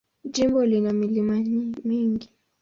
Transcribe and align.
Jimbo 0.33 0.61
lina 0.69 0.91
milima 1.01 1.33
mingi. 1.89 2.29